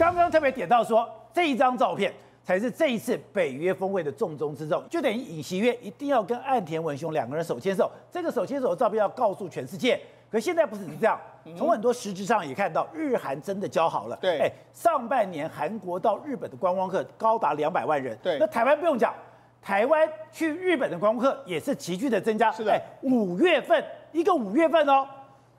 [0.00, 2.10] 刚刚特别点到说，这一张照片
[2.42, 10.00] 才是这一次北约峰会的重中之重，就等于尹锡悦一定要跟岸田文雄两个人手牵手，这个手牵手的照片要告诉全世界。
[10.30, 11.20] 可是现在不只是这样，
[11.54, 14.16] 从很多实质上也看到，日韩真的交好了。
[14.22, 18.16] 对，哎，上半年韩国到日本的观光客高达两百万人。
[18.22, 19.12] 对，那台湾不用讲，
[19.60, 22.50] 台湾去日本的观光客也是急剧的增加。
[22.50, 25.06] 是的，哎，五月份一个五月份哦。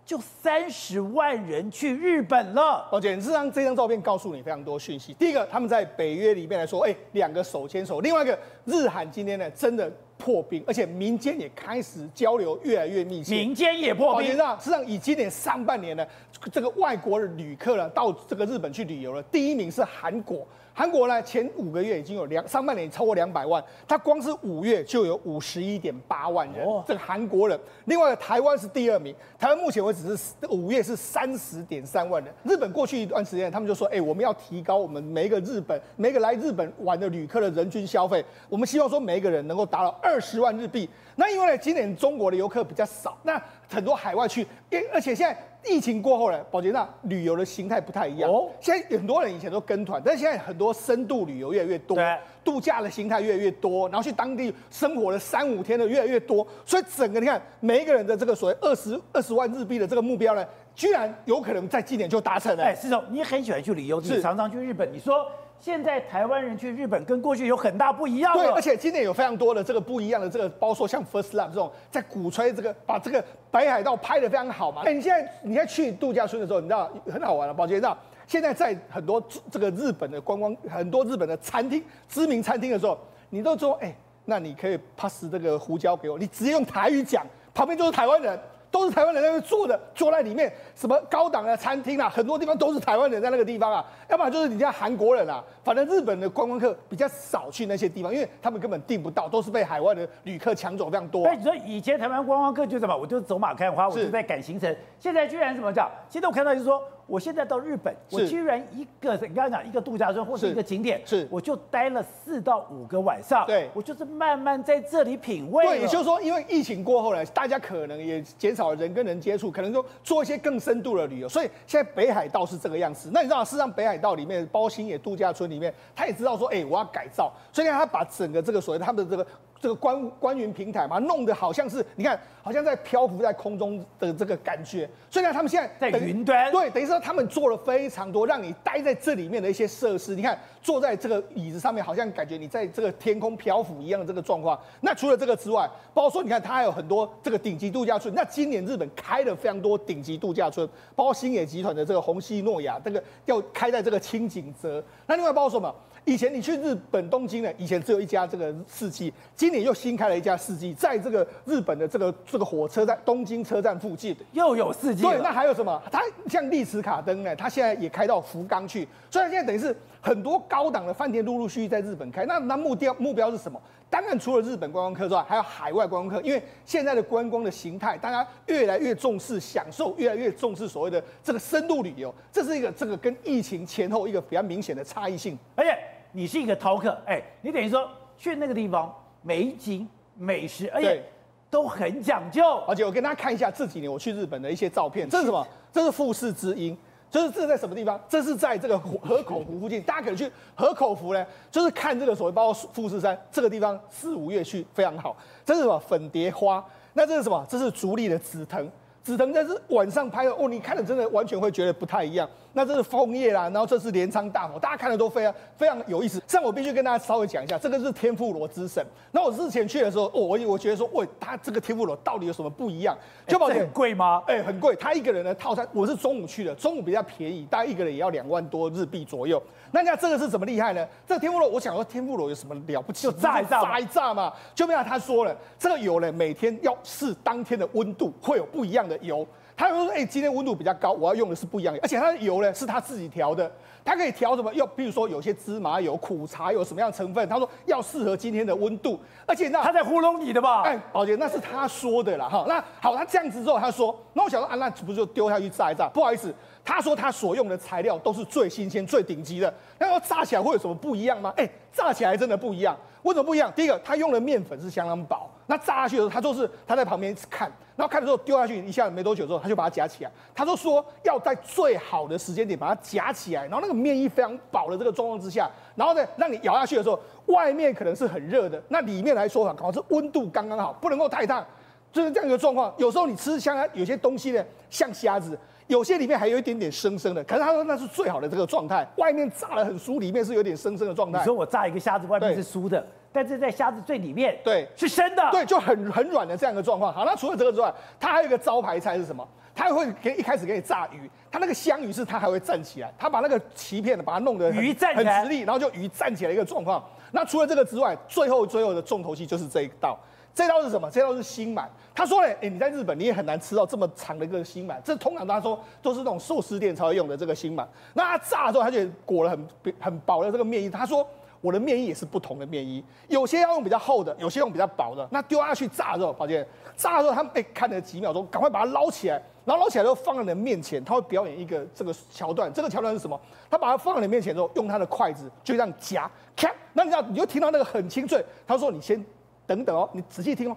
[0.06, 2.88] 就三十万人去日本了。
[2.92, 5.14] 宝杰，这张这张照片告诉你非常多讯息。
[5.14, 8.02] 第一个，他们在北约里面来说，哎，两个手牵手。
[8.02, 13.36] 另外一个，日韩今天呢，真的破冰，而且民间也开始交流越来越密切。
[13.36, 14.28] 民间也破冰。
[14.28, 14.34] 实
[14.66, 16.06] 际上以今年上半年呢，
[16.52, 20.46] 这个外国的旅客呢，到这个日本去旅游了，第一名是韩国。
[20.74, 27.60] 韩国呢，前五个月已经有两上半年超过两百万，它光是五月就有五十一点八万人，哦、这个韩国人。
[27.86, 32.34] 另外，台湾是第二名，台湾目前为止是五月是三十点三万人。
[32.44, 40.90] 日本过去一段时间，他们就说，哎，我们要提高我们每一个日本每一个来日本玩的旅客的人均消费，我们希望说每一个人能够达到二十万日币。
[41.16, 45.38] 那因为呢，今年中国的游客比较少，那很多海外去，因而且现在。
[45.66, 48.30] 疫情过后呢，宝洁那旅游的形态不太一样。
[48.30, 51.98] 哦，现在很多人以前都跟团，但是现在很多深度旅游越来越多，
[52.44, 62.64] 度假的形态越来越多，然后去当地生活了三五天的越来越多，所以整个你看每一个人的这个所谓二十二十万日币的这个目标呢，居然有可能在今年就达成了。
[62.64, 65.26] 哎，石总，你很喜欢去旅游，你常常去日本，你说。
[65.62, 68.34] 现在台湾人去日本跟过去有很大不一样。
[68.34, 74.82] 对，而且今年有非常多的这个不一样的这个，包括像 First Love 这种在鼓吹这个，把这个北海道拍得非常好嘛。
[74.84, 77.96] 哎，你现在你在去度假村的时候，你知道很好玩了，宝杰知道，
[78.26, 82.98] 现在在很多这个日本的观光，很多日本的餐厅，知名餐厅的时候，
[83.30, 88.40] 你都说，哎，那你可以 pass 这个胡椒给我，你直接用台语讲，旁边就是台湾人。
[88.72, 101.24] 都是台湾人在那边坐的，坐在里面，什么高档的餐厅啊，很多地方都是台湾人在那个地方啊，要不然就是你家韩国人啊，反正日本的观光客比较少去那些地方，因为他们根本订不到，都是被海外的旅客抢走非常多。
[101.26, 105.92] 所以你说以前台湾观光客就什么，我就走马看花，我就在赶行程，现在居然怎么讲？
[106.10, 106.82] 现在我看到就是说。
[107.08, 115.66] 我现在到日本，我居然一个你刚刚讲一个度假村或者一个景点，是我就待了四到五个晚上，对，我就是慢慢在这里品味。
[115.66, 123.10] 对，也就是说，因为疫情过后呢，大家可能也减少了人跟人接触，可能就做一些更深度的旅游，所以现在北海道是这个样子。
[123.14, 129.28] 那你知道，事实上北海道里面包新野度假村里面，他也知道说，哎，我要改造，所以呢，他把整个这个所谓他们的这个。
[129.62, 134.90] 这个官官云平台嘛，弄得好像是你看，好像在漂浮在空中的这个感觉。
[135.08, 140.16] 所以呢，他们现在在云端，对，等于说他们做了非常多，让你待在这里面的一些设施。
[140.16, 144.60] 你看，坐在这个椅子上面，好像感觉你在这个天空漂浮一样的这个状况。
[144.80, 148.12] 那除了这个之外，包括说你看，它还有很多这个顶级度假村。
[148.16, 154.84] 那今年日本开了非常多顶级度假村，包括星野集团的这个红西诺亚，这个要开在这个青井泽。
[155.06, 155.72] 那另外包括什么？
[156.06, 165.04] 以前你去日本东京呢，以前只有一家这个四季，今年又新开了一家四季，在这个日本的这个这个火车站东京车站附近又有四季。
[165.04, 165.82] 对，那还有什么？
[165.92, 172.26] 它像丽池卡登呢，它现在也开到福冈去，所以现在等于是很多高档的饭店陆陆续续在日本开。
[172.26, 173.62] 那那目标目标是什么？
[173.92, 185.78] 当然除了日本观光客之外，还有海外观光客，因为现在的观光的形态，大家越来越重视享受，越来越重视所谓的这个深度旅游，这是一个这个跟疫情前后一个比较明显的差异性，而且。
[186.14, 189.88] 你是一个饕客，哎，你等于说去那个地方，美景、
[190.18, 191.02] 美食，而且
[191.50, 192.44] 都很讲究。
[192.68, 195.48] 而且我跟大家看一下这几年我去日本的一些照片，这是什么？
[195.72, 196.78] 这是富士之音，
[197.12, 198.00] 就是这在什么地方？
[198.08, 199.82] 这是在这个河口湖附近。
[199.82, 205.16] 大家可能去河口湖呢，就是看这个所谓包括富士山这个地方，四五月去非常好。
[205.46, 205.78] 这是什么？
[205.78, 206.64] 粉蝶花。
[206.94, 207.46] 那这是什么？
[207.50, 208.66] 这是竹立的紫藤。
[209.04, 212.30] 紫藤在是晚上拍的哦，你看了真的完全会觉得不太一样。
[212.54, 216.22] 那这是枫叶啦，然后这是镰仓大佛，大家看的都非常非常有意思。
[216.28, 218.86] 像我必须跟大家稍微讲一下，这个是天妇罗之神。
[219.12, 222.98] 那我之前去的时候，哦，我我觉得说，喂，它这个天妇罗到底有什么不一样？
[223.28, 224.22] 就很贵吗？
[224.28, 224.76] 哎，很贵。
[224.76, 229.42] 他一个人的套餐，我是中午去的，中午比较便宜，大概一个人也要两万多日币左右。
[229.72, 230.86] 那你看这个是怎么厉害呢？
[231.08, 233.04] 这个天妇罗，我想说天妇罗有什么了不起？
[233.04, 234.34] 就炸一炸，炸一炸嘛。
[234.54, 239.26] 就没有他说了，这个油呢，每天要试当天的温度，会有不一样的油。
[239.70, 243.50] 他说：“哎、欸，今天温度比较高，我要用的是不一样的，而且它的油呢是他自己调的，
[243.86, 244.54] 他可以调什么？
[244.54, 247.28] 又比如说有些芝麻油、苦茶油什么样成分？
[247.30, 250.64] 他说要适合今天的温度，而且那他在糊弄你的吧？
[250.64, 252.46] 哎，宝杰，那是他说的啦哈。
[252.48, 255.88] 那好，他这样子之后，他说，那我想说啊，那不是就丢下去炸一炸？
[255.90, 256.34] 不好意思，
[256.66, 259.54] 他说他所用的材料都是最新鲜、最顶级的。
[259.78, 261.32] 那要炸起来会有什么不一样吗？
[261.38, 262.76] 哎、欸，炸起来真的不一样。
[263.04, 263.52] 为什么不一样？
[263.56, 270.12] 第一个，它用的面粉是相当薄，那炸下去的时候，他就是他在旁边看，然后看的时候丢下去一下没多久之后，他就把它夹起来。
[270.36, 281.46] 他就说要在最好的时间点把它夹起来，然后那个面衣非常薄的这个状况之下，然后呢，让你咬下去的时候，外面可能是很热的，那里面来说啊，可能是温度刚刚好，不能够太烫，
[281.92, 282.74] 就是这样一个状况。
[282.78, 285.38] 有时候你吃像有些东西呢，像虾子。
[285.72, 291.20] 有些里面还有一点点生生的，可是他说那是最好的这个状态，外面炸得很酥，里面是有点生生的状态。
[291.20, 296.94] 你说我炸一个虾子，外面是酥的，但是在虾子最里面，对，是生的，对，就很很软的这样一个状况。
[296.94, 299.26] 好，那除了这个之外，它还有一个招牌菜是什么？
[299.56, 306.84] 它还会给一开始给你炸鱼，它那个香鱼是它还会站起来，它把那个鳍片把它弄得鱼站很直立，然后就鱼站起来一个状况。
[307.14, 309.98] 那除了这个之外，最后最后的重头戏就是这一道。
[310.34, 310.90] 这道是什么？
[310.90, 311.66] 这道是心鳗。
[311.94, 314.78] 他说嘞，哎，你在日本你也很难吃到这么长的一个心鳗。
[314.84, 317.66] 这通常他说都是那种寿司店才会用的这个心鳗。
[317.94, 319.48] 那他炸的时候，他就裹了很
[319.80, 320.70] 很薄的这个面衣。
[320.70, 321.06] 他说
[321.42, 325.06] 我的面衣也是不同的面衣，有些要用比较厚的，有些用比较薄的。
[325.12, 326.48] 那丢下去炸的时候，宝杰
[326.78, 332.52] 炸的时候，他们哎看了几秒钟，赶快把它捞起来，然后捞起来之后放在你的面前，他会表演一个这个桥段。
[332.54, 333.20] 这个桥段是什么？
[333.50, 338.24] 他把它放在你面前之后，用他的筷子就这样夹，咔，那你知道你就听到那个很清脆。
[338.48, 339.04] 他说你先。
[339.52, 340.56] 等等哦，你仔细听哦，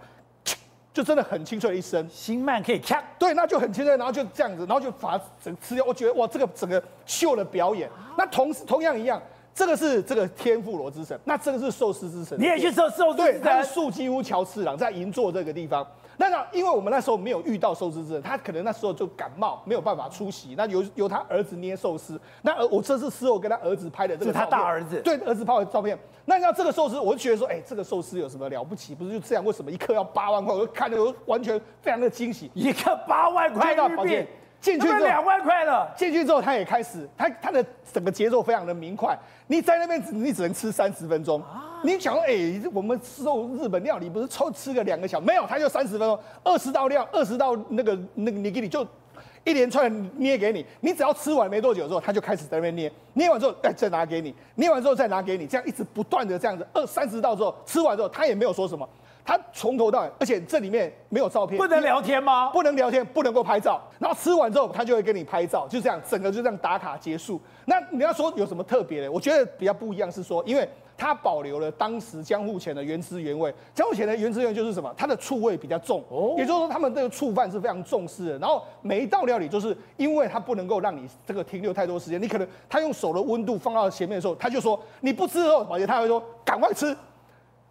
[0.93, 5.85] 就真的很清脆的一声，心慢可以咔，对，那就很清脆，然后就这样子，然后就把它整吃掉。
[5.85, 9.20] 我觉得哇，这个整个秀的表演，那同同样一样，
[9.52, 13.17] 这个是这个天妇罗之神，那这个是寿司之神，你也去寿寿司？
[13.17, 15.85] 对，它是素几屋桥次郎在银座这个地方。
[16.16, 20.55] 那那因为我们那时候没有遇到寿司之人，他可能那时候就感冒，没有办法出席。
[20.56, 25.99] 那由由他儿子捏寿司，那儿我这次事后跟他儿子拍的这个照片，是他大儿子，对，儿子拍的照片。
[26.25, 28.94] 那要这个寿司，我就觉得说，哎、欸，这个寿司有什么了不起？
[28.94, 29.44] 不是就这样？
[29.44, 30.55] 为什么一克要八万块？
[30.55, 34.26] 我就看着我完全非常的惊喜，一克八万块日币，
[34.61, 35.93] 进去之后两万块了。
[35.96, 39.19] 进去之后，他也开始，他他的整个节奏非常的明快。
[39.46, 41.43] 你在那边，你只能吃三十分钟。
[41.85, 43.23] 你想说，哎、欸，我们吃
[43.63, 45.27] 日本料理不是抽吃个两个小时？
[45.27, 48.85] 没有，他就三十分钟，二十道料，二十道那个那个，你给你就。
[49.47, 58.89] 一连串捏给你，你只要吃完没多久之后，他就开始在那边捏，捏完之后，再，再拿给你，捏完之后再拿给你，这样一直不断的这样子，二三十道之后，吃完之后，他也没有说什么，
[59.23, 62.49] 他从头到尾，而且这里面没有照片，不能聊天吗？
[62.55, 67.39] 不能聊天，不能够拍照，然后吃完之后，他就会跟你拍照，就这样，整个就这样打卡结束。
[67.67, 69.13] 那你要说有什么特别的？
[69.13, 70.67] 我觉得比较不一样是说，因为。
[70.96, 73.52] 它保留了当时江户前的原汁原味。
[73.75, 74.93] 江户前的原汁原味就是什么？
[74.96, 78.38] 它的醋味比较重，哦，也就是说他们这个醋饭是非常重视的。
[78.38, 86.97] 然后每一道料理就是因为它不能够让你这个停留太多时间，你可能他用手的温度放到前面的时候，他就说你不吃后，而且他会说赶快吃。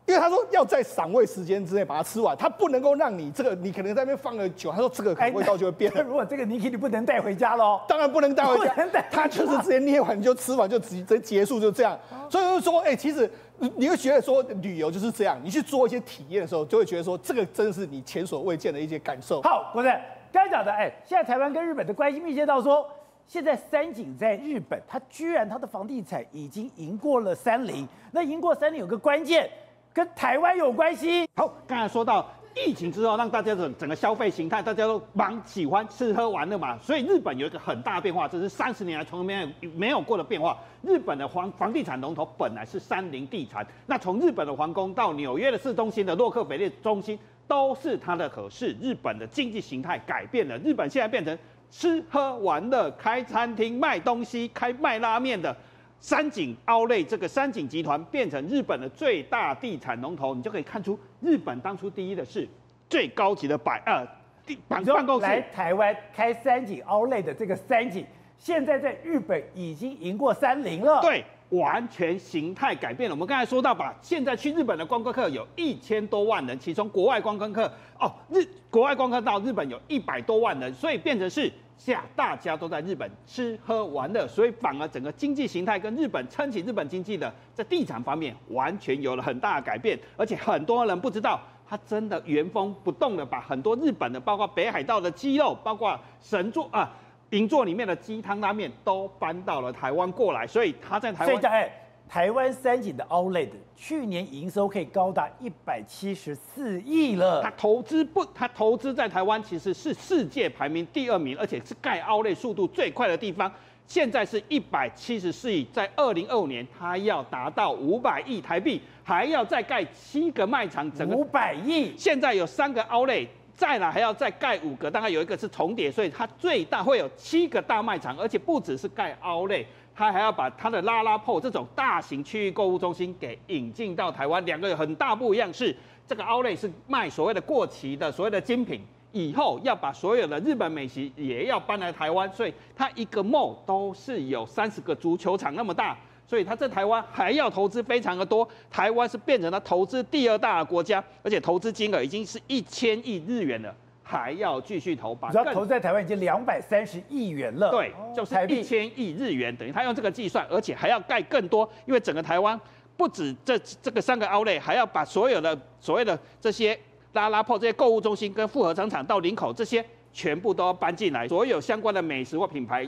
[0.05, 5.89] 因为他说要在赏味时间之内把它吃完，他不能够让你这个你可能在那边放了久，他说这个味道就会变。
[5.95, 7.79] 那 如果这个尼基你不能带回家喽？
[7.87, 8.73] 当然不能带回家，
[9.09, 11.97] 他就是直接捏完就吃完就直接结束就这样。
[12.29, 13.29] 所以就是说，哎，其实
[13.77, 19.41] 你会觉得说旅游就是这样，你去做一些体验的时候，就会觉得说这个真的是你前所未见的一些感受。
[19.41, 19.89] 好，国正
[20.33, 22.85] 刚才讲的，哎，现在台湾跟日本的关系密切到说，
[23.25, 27.87] 现在三井在日本，它居然它的房地产已经赢过了三菱。
[28.11, 29.49] 那赢过三菱有个关键。
[29.93, 31.27] 跟台湾有关系。
[31.35, 36.77] 好，刚才说到疫情之后，让大家整整个消费形态，大家都蛮喜欢吃喝玩乐嘛。
[36.79, 40.57] 所以日本有一个很大的变化，这是三十年来从来没有没有过的变化。
[40.81, 47.17] 日本的房房地产龙头本来是三菱地产，那从日本的皇宫到纽约的市中心的洛克菲勒中心，
[47.47, 48.27] 都是它的。
[48.27, 51.37] 可是日本的经济形态改变了，日本现在变成
[51.69, 55.55] 吃喝玩乐、开餐厅、卖东西、开卖拉面的。
[56.03, 62.45] 三井奥莱这个三井集团变成日本的最大地产龙头，你就可以看出日本当初第一的是
[62.89, 64.05] 最高级的百呃
[64.45, 65.25] 地办公室。
[65.25, 68.05] 来台湾开三井奥莱的这个三井，
[68.37, 70.99] 现在在日本已经赢过三菱了。
[70.99, 71.23] 对，
[71.57, 73.15] 完全形态改变了。
[73.15, 81.51] 我们刚才说到吧，现在去日本的观光客有一千多万人，其中国外观光客哦，日国外观光客到日本有一百多万人，所以变成是。
[81.75, 96.89] 下大家都在日本吃喝玩乐，所以反而整个经济形态跟日本撑起日本经济的，在地产方面完全有了很大的改变，而且很多人不知道，他真的原封不动的把很多日本的，包括北海道的鸡肉，包括神作啊
[97.33, 101.69] 银座里面的鸡汤拉面，都搬到了台湾过来，所以他在台湾。
[102.05, 107.41] 台湾三井的 Outlet 去年营收可以高达一百七十四亿了。
[107.41, 113.51] 他投资不，他投资在台湾其实是世界排名第二名，而且是盖 Outlet 速度最快的地方。
[113.87, 121.93] 现在是一百七十四亿，在二零二五年，他要达到五百亿台币，还要再盖七个卖场，整个五百亿。
[121.97, 129.65] 现在有三个 Outlet，再来还要再盖五个，大概有一个是重叠，所以它最大会有七个大卖场，而且不只是盖 Outlet。
[129.95, 134.43] 他还要把它的拉拉铺这种大型区域购物中心给引进到台湾。
[134.43, 135.75] 两个有很大不一样是，
[136.07, 138.81] 这个 Outlet 是卖所谓的过期的所谓的精品，
[139.11, 145.95] 以后要把所有的日本美食也要搬来台湾，所以它一个 mall 都是有三十个足球场那么大。
[146.25, 155.13] 所以他在台湾还要投资非常的多，台湾是变成了投资第二大的国家，而且投资金额已经是一千亿日元了，还要继续投。
[155.31, 157.69] 主要投资在台湾已经两百三十亿元了。
[157.69, 162.59] 对，就是一千亿日元，等于他用这个计算，而且还要盖更多，因为整个台湾
[162.95, 166.77] 不止这这个三个 Outlet，还要把所有的所谓的这些
[167.11, 172.87] 拉拉破、这些购物中心跟复合商场到林口这些全部都要搬进来，所有相关的美食或品牌。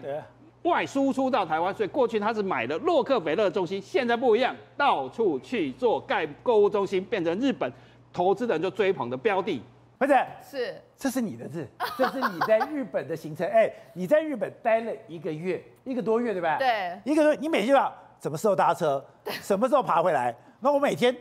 [0.66, 7.72] 外输出到台湾，所以过去他是买了洛克菲勒中心，现在不一样，到处去做盖购物中心，变成日本
[8.12, 9.62] 投资人就追捧的标的。
[9.98, 11.66] 不是，是，这是你的字，
[11.98, 13.48] 这是你在日本的行程。
[13.48, 16.58] 哎，你在日本待了一个月，一个多月，对吧？
[16.58, 20.36] 对，一个多月，你每天要什么时候搭车，什么时候爬回来？
[20.60, 21.16] 那我每天。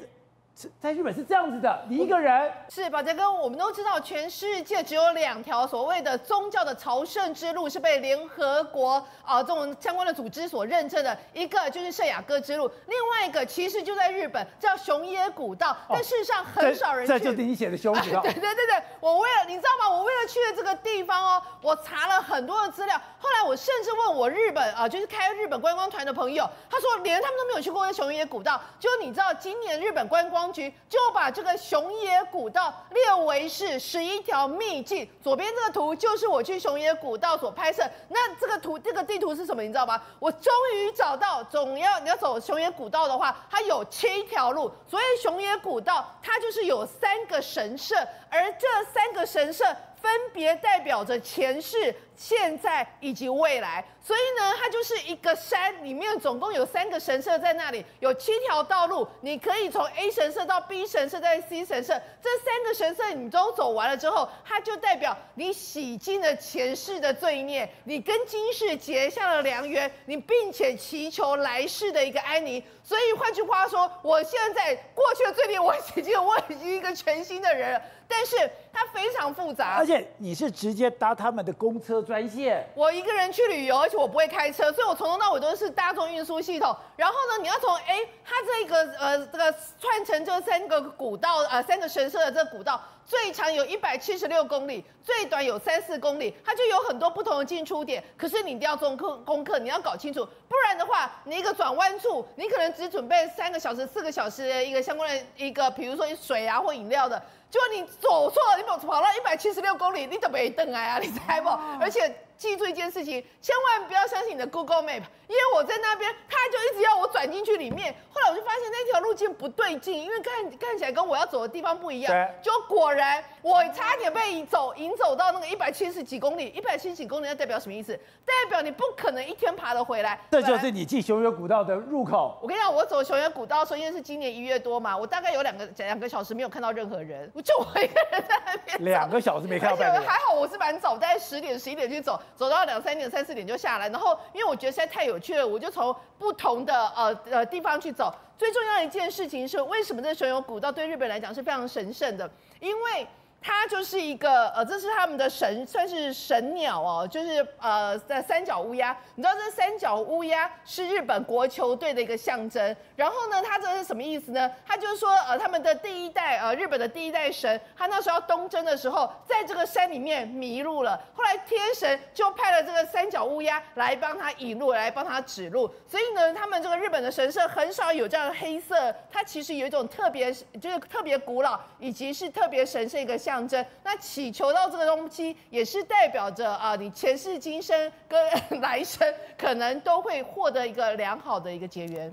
[0.81, 17.13] 在日本是这样子的，你一个人是宝杰哥，我们都知道，全世界只有两条所谓的宗教的朝圣之路是被联合国啊这种相关的组织所认证的，一个就是圣雅各之路，另外一个其实就在日本叫熊野古道，但事实上很少人去。
[17.13, 18.23] 这，这就是你写的熊野古道。
[18.23, 19.91] 对对对对，我为了你知道吗？
[19.97, 35.09] 我为了去的这个地方哦，我查了很多的资料，后来我甚至问我日本啊，就是开日本观光团的朋友，他说连他们都没有去过熊野古道，就你知道今年日本观光局就把这个熊野古道列为是十一条秘境。
[35.23, 37.83] 左边这个图就是我去熊野古道所拍摄。
[38.09, 39.63] 那这个图，这个地图是什么？
[39.63, 40.01] 你知道吗？
[40.19, 44.71] 我终于找到，总要你要走熊野古道的话，它有七条路。
[44.87, 47.97] 所以熊野古道它就是有三个神社，
[48.29, 49.65] 而这三个神社
[50.05, 51.95] 分别代表着前世。
[52.17, 72.63] 现在以及未来，所以呢，它就是一个山里面总共有三个神社在那里，有七条道路，你可以从 A 神社到 B 神社再 C 神社，这三个神社你都走完了之后，它就代表你洗净了前世的罪孽，你跟今世结下了良缘，你并且祈求来世的一个安宁。
[72.85, 77.83] 所以换句话说，我现在过去的罪孽我洗净了，我已经一个全新的人了。
[78.07, 78.37] 但是
[78.75, 82.69] 它非常复杂，而且你是直接搭他们的公车专线。
[82.75, 86.77] 我一个人去旅游，而且我不会开车，所以我从头到尾都是大众运输系统。
[86.97, 98.03] 然后呢，你要从哎，它这个呃这个串成这三个古道呃三个神社的这个古道，最长有一百七十六公里，最短有三四公里，它就有很多不同的进出点。
[98.17, 107.23] 可是你一定要做功功课，你要搞清楚，不然的话，你一个转弯处，你可能只准备三个小时、四个小时的一个相关的一个，比如说水啊或饮料的。
[107.51, 111.49] 结果你走错了，你跑跑到一百七十六公里，你都没等来啊，你猜不？
[111.81, 117.95] 而且记住一件事情，千万不要相信你的 Google Map，因为我在那边，他就一直要我转进去里面。
[118.13, 122.29] 后来我就发现那条路径不对劲，因为看看起来跟我要走的地方不一样。
[122.43, 127.99] 就果然我差点被引走，引走到那个一百七十几公里，一百七十几公里，那代表什么意思？
[128.25, 130.19] 代表你不可能一天爬得回来。
[130.31, 132.39] 这就是你进熊野古道的入口。
[132.43, 137.31] 我跟你讲，我走熊野古道的时候，因为是今年一月多嘛，我大概有两个两个小时没有看到任何人。
[137.43, 140.07] 就我一个人在那边，两个小时没看到而且。
[140.07, 143.89] 还好我是蛮早，大概十点、十一点去走，走到两三点、三四点就下来。
[143.89, 148.15] 然后因为我觉得实在太有趣了，我就从不同的呃呃地方去走。
[148.37, 152.29] 最重要一件事情是，为什么这熊野古道对日本来讲是非常神圣的？
[152.59, 153.07] 因为
[153.47, 158.97] 它就是一个呃，这是他们的神，算是神鸟哦，就是呃的三角乌鸦。
[159.17, 162.75] 你知道这三角乌鸦是日本国球队的一个象征。
[162.97, 164.51] 然后呢，它这是什么意思呢？
[164.67, 170.99] 它就是说呃，他们的第一代呃，日本的第一代神，他那时候要东征的时候，在这个山里面迷路了。
[171.15, 175.71] 后来天神就派了这个三角乌鸦来帮他引路，来帮他指路。
[175.87, 183.47] 所以呢，他们这个日本的神社很少有这样黑色，它其实有一种特别，就是特别古老，以及是特别神圣一个象。
[183.47, 188.29] 征，那祈求到这个东西，也是代表着啊，你前世今生跟
[188.61, 189.07] 来生
[189.39, 192.13] 可能都会获得一个良好的一个结缘。